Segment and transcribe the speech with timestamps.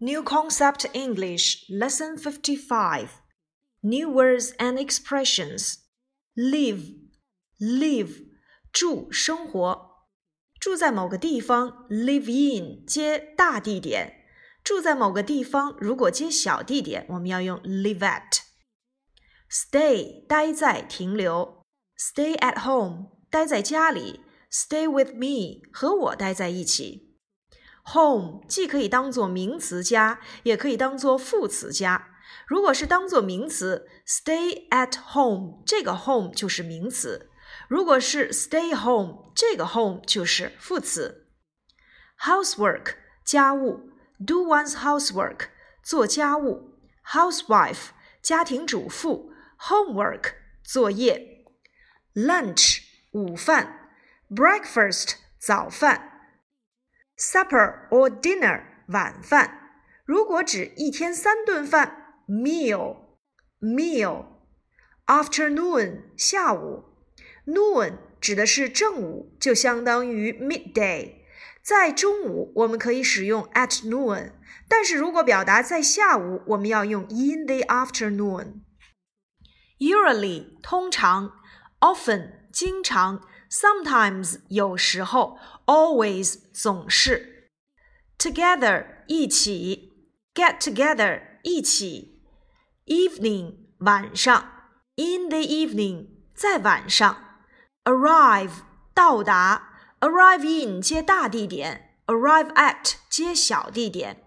[0.00, 3.22] New Concept English Lesson 55
[3.82, 5.78] New Words and Expressions
[6.36, 6.96] Live
[7.58, 8.26] Live
[8.70, 10.04] 住生活
[10.60, 14.26] 住在某个地方 live in 接大地点
[14.62, 18.40] 住在某个地方如果接小地点我们要用 live at
[19.50, 21.62] Stay 待在停留
[21.96, 27.09] Stay at home 待在家里 Stay with me 和我待在一起
[27.85, 32.09] Home 既可以当做名词加，也可以当做副词加。
[32.47, 37.27] 如果是当做名词，stay at home，这个 home 就是名词；
[37.67, 41.27] 如果是 stay home，这个 home 就是副词。
[42.19, 42.93] Housework
[43.25, 43.89] 家务
[44.25, 45.47] ，do one's housework
[45.83, 46.77] 做家务。
[47.05, 47.87] Housewife
[48.21, 51.43] 家庭主妇，homework 作业。
[52.13, 53.89] Lunch 午饭
[54.29, 56.10] ，breakfast 早饭。
[57.20, 59.70] supper or dinner 晚饭。
[60.04, 62.96] 如果指一天三顿饭，meal
[63.60, 66.84] meal。afternoon 下午，
[67.46, 71.14] noon 指的是正午，就相当于 midday。
[71.62, 74.32] 在中午，我们可以使用 at noon，
[74.68, 81.32] 但是如果表达在下午，我们要用 in the afternoon。Usually 通常，
[81.80, 83.22] often 经常。
[83.48, 85.38] sometimes 有时候
[85.70, 87.50] ，always 总是，
[88.18, 89.92] together 一起，
[90.34, 92.22] get together 一起，
[92.86, 94.52] evening 晚上，
[94.96, 97.40] in the evening 在晚上，
[97.84, 98.62] arrive
[98.94, 104.24] 到达，arrive in 接大地点，arrive at 接小地点，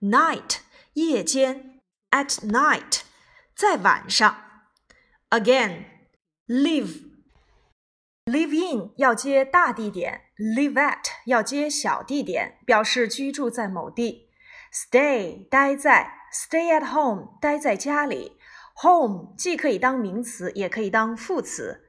[0.00, 0.58] night
[0.94, 3.00] 夜间，at night
[3.54, 4.36] 在晚上，
[5.30, 5.84] again
[6.46, 14.29] live。Live in 要接大地点 ，live at 要接小地点，表示居住在某地。
[14.73, 18.37] Stay 待在，stay at home 待在家里。
[18.81, 21.85] Home 既可以当名词，也可以当副词。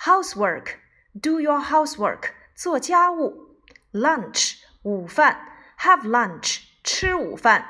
[0.00, 0.74] Housework
[1.22, 3.56] do your housework 做家务。
[3.92, 5.40] Lunch 午饭
[5.78, 7.66] ，have lunch 吃午饭。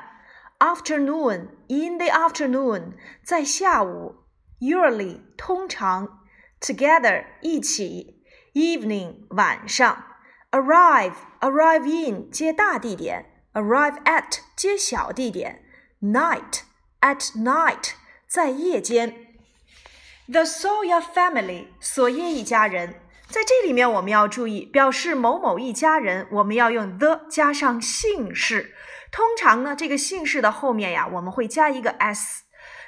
[0.59, 2.93] Afternoon in the afternoon
[3.23, 4.15] 在下午。
[4.59, 6.19] Usually 通常。
[6.59, 8.23] together 一起
[8.53, 10.03] ，evening 晚上
[10.51, 15.63] ，arrive arrive in 接大地点，arrive at 接小地点
[16.01, 16.61] ，night
[17.01, 17.91] at night
[18.27, 19.13] 在夜间。
[20.29, 22.95] The Sawyer family 索耶一家人，
[23.27, 28.73] 在这里面我们要注意，表示某某一家人，我们要用 the 加上姓氏。
[29.09, 32.43] 通常呢，这个姓氏的后面呀，我们会加一个 s。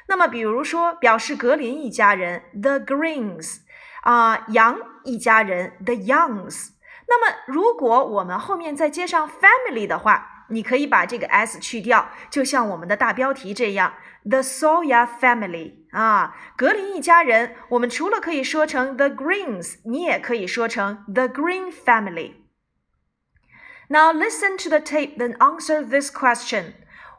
[0.07, 3.59] 那么，比如说表示格林一家人，the Greens，
[4.01, 6.71] 啊，杨一家人，the Youngs。
[7.08, 13.94] 那么，如果我们后面再接上 family 的话，你可以把这个 s 去掉，就像我们的大标题这样，
[14.28, 15.84] the Sawyer family。
[15.92, 26.74] 啊，格林一家人，我们除了可以说成 the Greens，你也可以说成 the Green family。Now listen to the tape, then answer this question.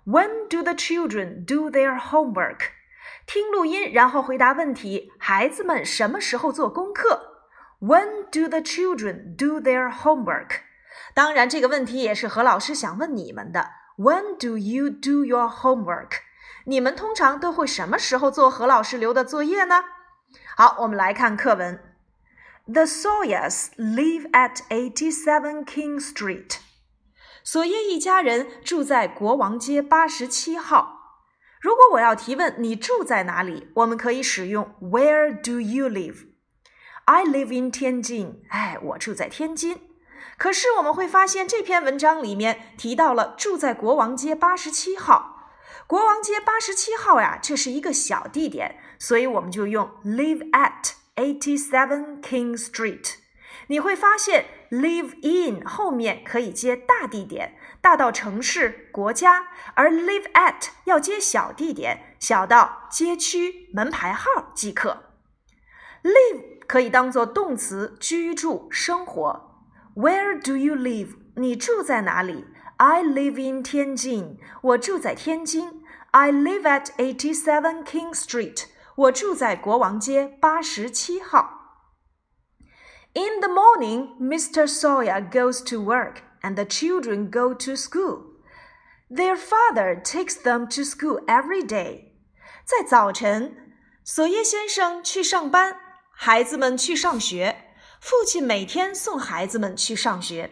[0.06, 2.72] When do the children do their homework?
[3.26, 5.12] 听录音，然后回答问题。
[5.18, 7.29] 孩子们什么时候做功课
[7.81, 10.61] ？When do the children do their homework？
[11.15, 13.71] 当然，这个问题也是何老师想问你们的。
[13.97, 16.13] When do you do your homework？
[16.67, 19.85] 你们通常都会什么时候做何老师留的作业呢？
[20.57, 21.81] 好，我们来看课文。
[22.67, 26.59] The Sawyers live at eighty-seven King Street。
[27.43, 30.99] 索耶一家人住在国王街八十七号。
[31.61, 36.30] 如果我要提问你住在哪里，我们可以使用 Where do you live?
[37.11, 38.41] I live in 天津。
[38.51, 39.81] 哎，我住在天津。
[40.39, 45.51] 可是我们会发现这篇文章里面提到了住在国王街八十七号。
[45.89, 53.15] 国王街八十七号呀，这是一个小地点，所以我们就用 live at eighty seven King Street。
[53.67, 57.57] 你会发现 live in 后面可以接大地点。
[57.81, 65.07] 大到城市、国家，而 live at 要接小地点，小到街区、门牌号即可。
[66.05, 69.64] live 可以当做动词，居住、生活。
[69.96, 71.16] Where do you live？
[71.36, 72.46] 你住在哪里？
[72.78, 74.38] I live in 天津。
[74.62, 75.84] 我住在天津。
[76.12, 78.66] I live at eighty-seven King Street。
[78.96, 81.62] 我住在国王街八十七号。
[83.14, 84.68] In the morning, Mr.
[84.68, 88.36] Sawyer goes to work and the children go to school.
[89.10, 92.14] Their father takes them to school every day.
[92.66, 93.56] 在早晨，
[94.04, 95.78] 索耶先生去上班，
[96.23, 97.65] 孩子们去上学。
[97.99, 100.51] 父亲每天送孩子们去上学。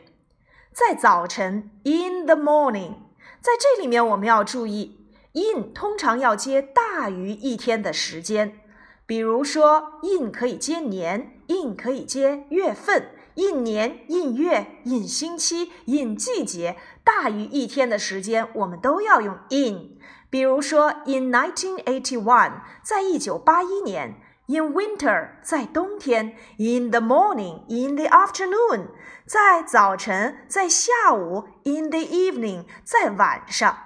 [0.73, 2.95] 在早晨，in the morning，
[3.43, 4.99] 在这里面我们要注意
[5.35, 8.61] ，in 通常要接大于一天的时间。
[9.05, 19.99] 比如说，in 可以接年，in 可以接月份，in 年、in 月、in 星期、in 季节，大于一天的时间我们都要用 in。
[20.31, 24.15] 比如说，in 1981，在一九八一年
[24.49, 28.89] ；in winter，在冬天；in the morning，in the afternoon。
[29.25, 33.79] 在早晨，在下午；in the evening，在晚上。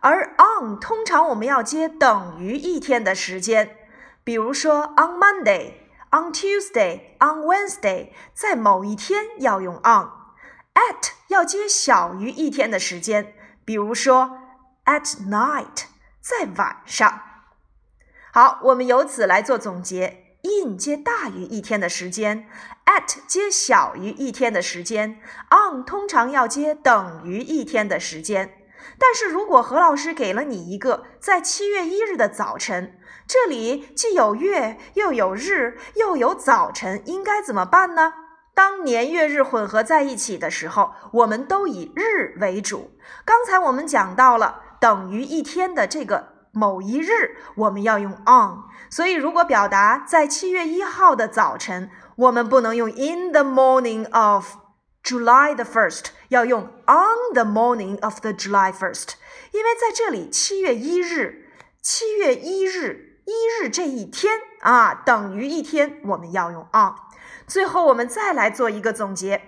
[0.00, 3.76] 而 on 通常我们要接等于一天的时间，
[4.22, 5.74] 比如说 on Monday、
[6.10, 10.08] on Tuesday、on Wednesday，在某一天要用 on。
[10.74, 14.38] at 要接小于一天的时间，比如说
[14.84, 15.84] at night，
[16.20, 17.33] 在晚上。
[18.34, 20.34] 好，我们由此来做总结。
[20.42, 22.48] in 接大于一天的时间
[22.84, 25.20] ，at 接小于一天的时间
[25.50, 28.58] ，on 通常要接等于一天的时间。
[28.98, 38.14] 但是如果何老师给了你一个在七月一日的早晨，这里既有月又有日又有早晨，应该怎么办呢？
[38.52, 42.98] 当年月日混合在一起的时候，我们都以日为主。
[43.24, 46.33] 刚才我们讲到了等于一天的这个。
[46.54, 54.56] 某一日我们要用 on，所以如果表达在七月一号的早晨，我们不能用 in the morning of
[55.02, 59.14] July the first，要用 on the morning of the July first，
[59.52, 61.50] 因为在这里七月一日，
[61.82, 63.32] 七月一日一
[63.64, 66.94] 日这一天啊等于一天，我们要用 on。
[67.46, 69.42] 最后我们再来做一个总结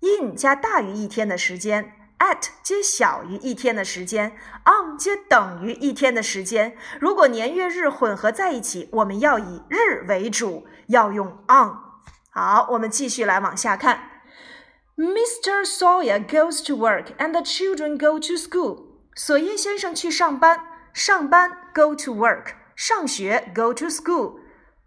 [0.00, 1.94] ，in 加大于一天的时间。
[2.22, 6.76] At 接小于一天的时间，on 接等于一天的时间。
[7.00, 11.74] 如果年月日混合在一起，我们要以日为主，要用 on。
[12.30, 14.22] 好，我们继续来往下看。
[14.96, 15.64] Mr.
[15.64, 18.84] Sawyer goes to work and the children go to school。
[19.16, 20.60] 索耶先生去上班，
[20.92, 24.38] 上班 go to work，上学 go to school。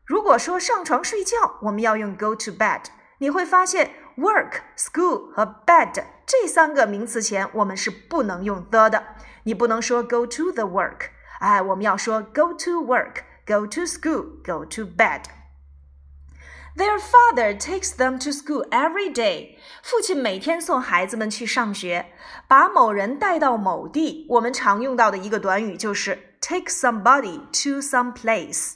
[0.05, 2.83] 如果说上床睡觉，我们要用 go to bed。
[3.17, 3.91] 你会发现。
[4.16, 9.02] work、school 和 bed 这三个名词前，我们是不能用 the 的。
[9.44, 11.08] 你不能说 go to the work，
[11.40, 19.56] 哎，我们要说 go to work、go to school、go to bed。Their father takes them to school every day。
[19.82, 22.12] 父亲每天送孩子们去上学。
[22.46, 28.74] 把某人带到某地，我们常用到的一个短语就是 take somebody to some place。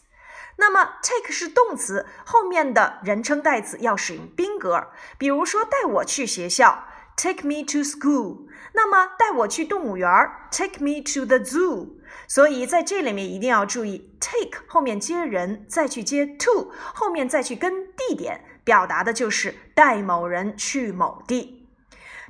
[0.60, 4.90] 那么，take 是动词，后面的人称代词要使用宾格。
[5.18, 6.86] 比如说，带我去学校
[7.16, 8.48] ，take me to school。
[8.74, 10.08] 那么，带我去动物园
[10.52, 11.88] ，take me to the zoo。
[12.28, 21.70] 所以，在这里面一定要注意，take 后面接人，再去接 to，后面再去跟地点，表达的就是带某人去某地。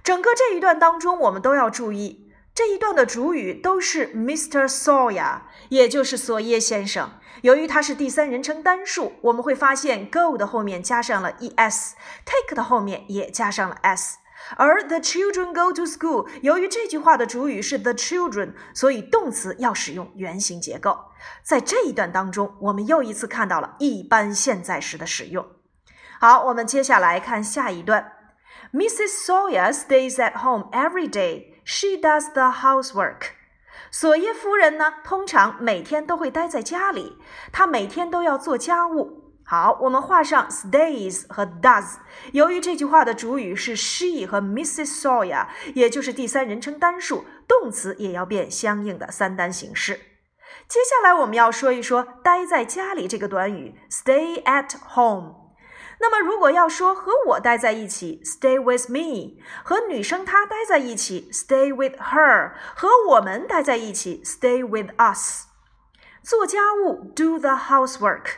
[0.03, 2.28] 整个这一段当中，我们都要注意，
[2.59, 4.67] 这一段的主语都是 Mr.
[4.67, 7.11] Sawyer，也就是索耶先生。
[7.41, 14.17] 由于它是第三人称单数，我们会发现 go 的后面加上了 es，take 的后面也加上了 s。
[14.57, 20.99] 而 the children go to school，由于这句话的主语是 the children，所以动词要使用原形结构。
[21.41, 25.47] 在这一段当中，我们又一次看到了一般现在时的使用。
[26.19, 28.18] 好，我们接下来看下一段。
[28.73, 29.25] Mrs.
[29.25, 31.55] Sawyer stays at home every day.
[31.63, 33.31] She does the housework.
[33.91, 37.17] 索耶夫人呢，通常每天都会待在家里，
[37.51, 39.33] 她每天都要做家务。
[39.43, 41.95] 好，我们画上 stays 和 does。
[42.33, 45.01] 由于这句话的主语是 she 和 Mrs.
[45.01, 49.99] Sawyer，也就是第三人称单数，动词也要变相应的三单形式。
[50.67, 55.48] 接下来我们要说一说待在家里这个短语 stay at home。
[56.01, 65.47] 那么，如果要说和我待在一起，stay with me；和女生她待在一起，stay with her；和我们待在一起，stay with us。
[66.23, 68.37] 做家务，do the housework。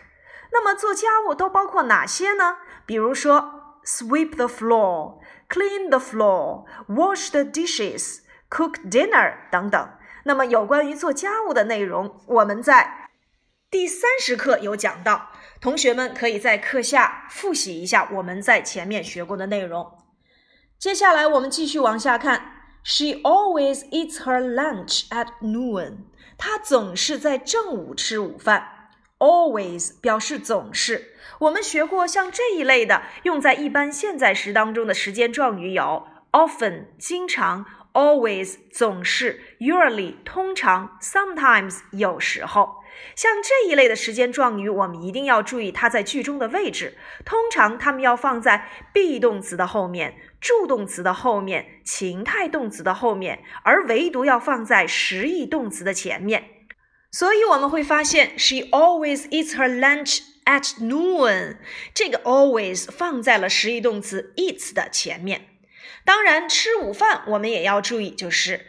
[0.51, 2.57] 那么做家务都包括哪些呢？
[2.85, 9.89] 比如说，sweep the floor，clean the floor，wash the dishes，cook dinner 等等。
[10.23, 13.09] 那么有关于做家务的内容，我们在
[13.69, 15.30] 第三十课有讲到。
[15.61, 19.99] 同学们可以在课下复习一下我们在前面学过的内容。
[20.79, 22.57] 接下来我们继续往下看。
[22.83, 25.97] She always eats her lunch at noon。
[26.39, 28.89] 她总是在正午吃午饭。
[29.19, 31.13] Always 表示总是。
[31.37, 42.80] 我们学过像这一类的用在一般现在时当中的时间状语有 often 经常 always 总是，usually 通常，sometimes 有时候。
[43.15, 46.97] 像这一类的时间状语，我们一定要注意它在句中的位置。
[47.25, 56.45] 通常它们要放在 be 动词的后面、助动词的后面、情态动词的后面，而唯独要放在实义动词的前面。
[57.11, 61.57] 所以我们会发现，She always eats her lunch at noon。
[61.93, 65.47] 这个 always 放在了实义动词 eats 的前面。
[66.05, 68.65] 当然，吃午饭我们也要注意，就是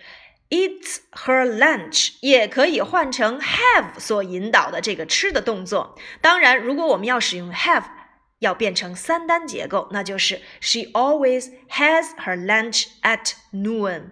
[0.52, 5.98] eats her lunch 也可以换成 have 所引导的这个吃的动作。
[6.20, 7.84] 当然，如果我们要使用 have，
[8.40, 14.10] 要变成三单结构，那就是 she always has her lunch at noon。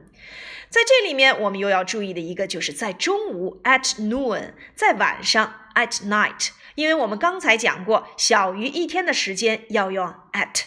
[0.70, 10.62] 在这里面，我们又要注意的一个就是在中午 at noon，在晚上 at night，因为我们刚才讲过，小于一天的时间要用 at。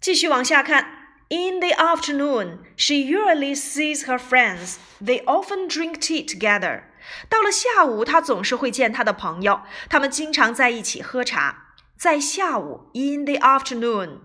[0.00, 1.01] 继续往下看。
[1.31, 4.77] In the afternoon, she usually sees her friends.
[5.01, 6.83] They often drink tea together.
[7.29, 11.73] 到了下午，她总是会见她的朋友，他们经常在一起喝茶。
[11.97, 14.19] 在下午，in the afternoon,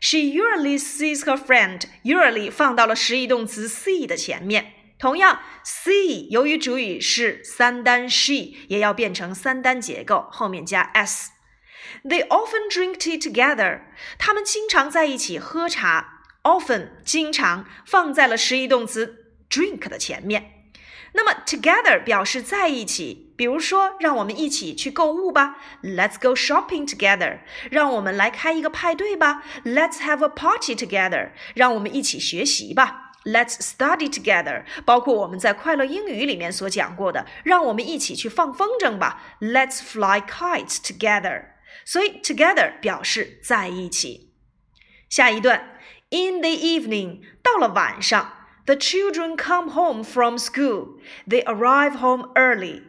[0.00, 1.82] she usually sees her friend.
[2.02, 4.72] Usually 放到了实义动词 see 的前面。
[4.98, 13.82] 同样，see 由于主语是三单 she，也要变成三单结构，后面加 s。They often drink tea together.
[14.18, 16.15] 他们经常在一起喝茶。
[16.47, 20.53] Often 经常放在了实义动词 drink 的前面。
[21.13, 27.39] 那么 together 表示在一起，比如说，让我们一起去购物吧，Let's go shopping together。
[27.71, 31.31] 让我们来开一个派对吧，Let's have a party together。
[31.55, 34.65] 让我们一起学习吧，Let's study together。
[34.85, 41.45] 包括我们在快乐英语里面所讲过的，让我们一起去放风筝吧，Let's fly kites together。
[41.83, 44.33] 所以 together 表示在一起。
[45.09, 45.73] 下一段。
[46.10, 48.32] In the evening，到了晚上，
[48.66, 51.00] the children come home from school.
[51.26, 52.82] They arrive home early.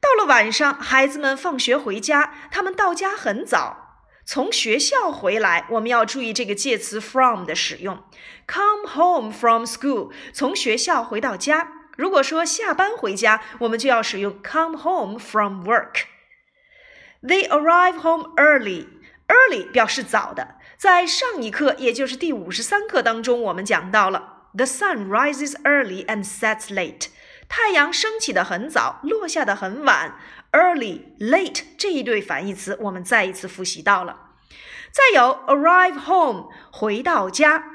[0.00, 3.80] 到了晚上，孩子们放学回家，他们到家很早。
[4.26, 8.02] 从学校回来，我们要注意这个介词 from 的使用。
[8.46, 11.72] Come home from school，从学校回到家。
[11.96, 16.04] 如果说下班回家，我们就要使用 come home from work.
[17.22, 18.86] They arrive home early.
[19.28, 20.56] Early 表示早的。
[20.79, 27.07] 在上一课，也就是第五十三课当中，我们讲到了 The sun rises early and sets late。
[27.49, 30.15] 太阳升起的很早，落下的很晚。
[30.53, 34.29] Early、late 这一对反义词，我们再一次复习到了。
[34.93, 37.65] 再有 arrive home，回到家。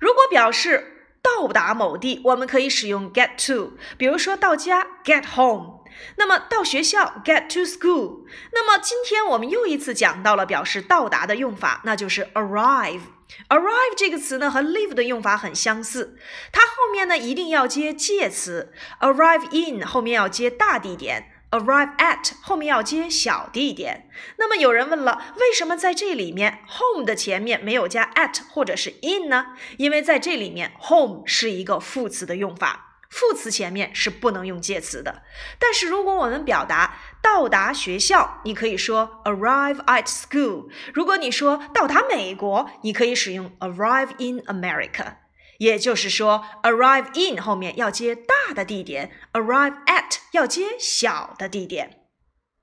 [0.00, 3.76] 如果表示到达某地，我们可以使用 get to。
[3.98, 5.81] 比如说到家，get home。
[6.16, 8.24] 那么到学校，get to school。
[8.52, 13.00] 那么今天我们又一次讲到了表示到达的用法，那就是 arrive。
[13.48, 16.18] arrive 这个词呢和 leave 的用法很相似，
[16.52, 24.10] 它后面呢一定要接介词，arrive in 后面要接大地点，arrive at 后面要接小地点。
[24.36, 29.56] 那么有人问了，为什么在这里面 home 的前面没有加 at 或者是 in 呢？
[29.78, 32.91] 因为在这里面 home 是一个副词的用法。
[33.12, 35.22] 副词前面是不能用介词的，
[35.58, 40.70] 但是如果我们表达到达学校，你可以说 arrive at school。
[40.94, 45.16] 如果你说到达美国，你可以使用 arrive in America。
[45.58, 51.98] 也就是说，arrive in 后面要接大的地点，arrive at 要接小的地点。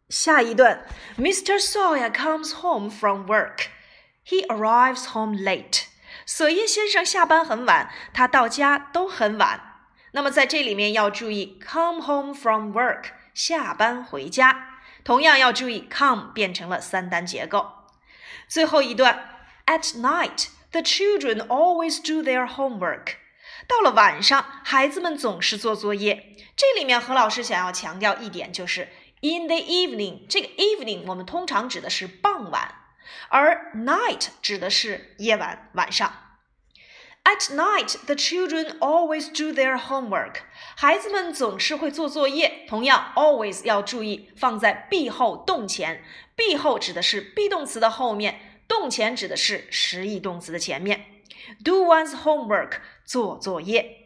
[0.10, 0.88] 下一段
[1.20, 1.62] ，Mr.
[1.62, 3.68] Sawyer comes home from work.
[4.26, 5.84] He arrives home late.
[6.26, 9.69] 索耶先生下班很晚，他到家都很晚。
[10.12, 17.72] 那么在这里面要注意 come home from work 下班回家，同样要注意 come 变成了三单结构。
[18.48, 19.30] 最后一段
[19.66, 23.16] at night the children always do their homework。
[23.68, 26.36] 到了晚上，孩子们总是做作业。
[26.56, 28.90] 这里面何老师想要强调一点就是
[29.22, 32.74] in the evening 这个 evening 我们通常指的是傍晚，
[33.30, 36.12] 而 night 指的是夜晚晚上。
[37.24, 40.38] At night, the children always do their homework.
[40.76, 42.66] 孩子们总是会做作业。
[42.68, 46.04] 同样，always 要注意放在 be 后动前。
[46.36, 51.06] be 后指的是 be 动词的后面，动前指的是实义动词的前面。
[51.64, 53.98] Do one's homework，做作业。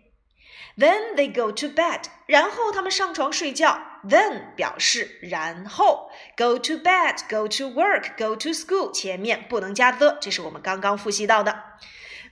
[0.75, 3.79] Then they go to bed，然后他们上床睡觉。
[4.03, 11.63] Then 表示然后，go to bed，go to work，go to school，前面不能加 the，这是我们刚刚复习到的。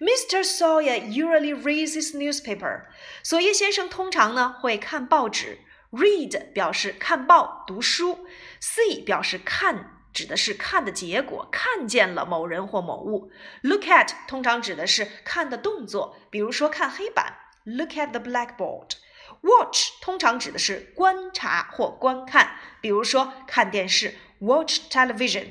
[0.01, 0.43] Mr.
[0.43, 2.87] Sawyer usually reads his newspaper.
[3.21, 5.59] 索耶先生通常呢会看报纸。
[5.91, 8.25] Read 表示看报、读书。
[8.59, 13.31] See 表示看指的是看的结果，看见了某人或某物。
[13.61, 18.93] Look at 通常指的是看的动作，比如说看黑板，Look at the blackboard。
[19.41, 25.45] Watch 通常指的是观察或观看，比如说看电视，Watch television。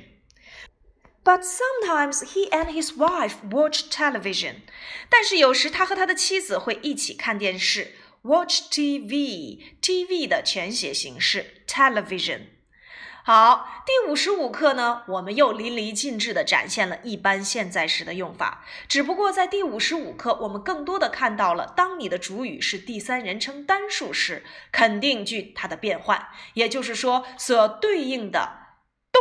[1.22, 4.62] But sometimes he and his wife watch television。
[5.08, 9.60] 但是有时他和他的妻子会一起看电视，watch TV。
[9.82, 12.46] TV 的全写形式 television。
[13.22, 18.64] 好，第五十五课呢，我们又淋漓尽致地展现了一般现在时的用法。
[18.88, 28.59] 只不过在第五十五课，我们更多的看到了，当你的主语是第三人称单数时，肯定句它的变换，也就是说，所对应的。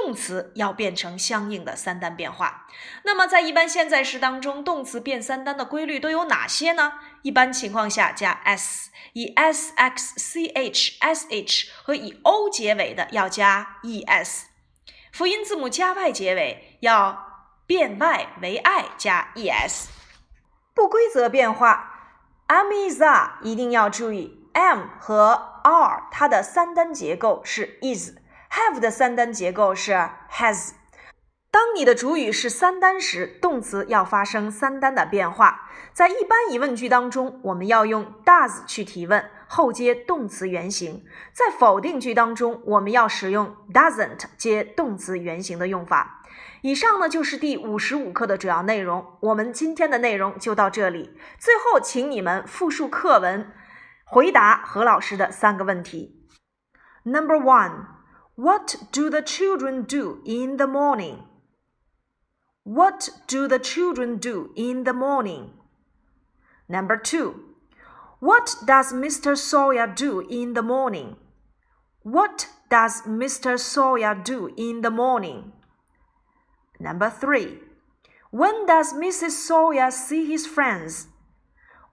[0.01, 2.65] 动词要变成相应的三单变化。
[3.03, 6.93] 那么在一般现在时当中，动词变三单的规律都有哪些呢？
[7.21, 14.47] 一般情况下加 s，以 s x c h s h 和以 o 结尾的要加 e s，
[15.11, 19.89] 辅音字母加 y 结尾要变 y 为 i 加 e s。
[20.73, 22.15] 不规则变化
[22.47, 28.13] ，am is are 一定要注意，am 和 are 它的三单结构是 is。
[28.49, 29.93] Have 的三单结构是
[30.31, 30.71] has。
[31.51, 35.67] 当你的主语是三单时，动词要发生三单的变化。
[35.93, 41.03] 在一般疑问句当中，我们要用 does 去提问，后接动词原形；
[41.33, 46.23] 在否定句当中，我们要使用 doesn't 接动词原形的用法。
[46.61, 49.17] 以上呢就是第五十五课的主要内容。
[49.21, 51.17] 我们今天的内容就到这里。
[51.39, 53.51] 最后，请你们复述课文，
[54.05, 56.27] 回答何老师的三个问题。
[57.03, 57.98] Number one。
[58.39, 61.23] What do the children do in the morning?
[62.63, 65.49] What do the children do in the morning?
[66.69, 67.43] Number two.
[68.21, 69.35] What does Mr.
[69.35, 71.17] Sawyer do in the morning?
[72.03, 73.59] What does Mr.
[73.59, 75.51] Sawyer do in the morning?
[76.79, 77.59] Number three.
[78.31, 79.31] When does Mrs.
[79.31, 81.07] Sawyer see his friends?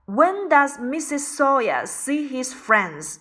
[0.05, 1.27] When does Mrs.
[1.27, 3.19] Sawyer see his friends?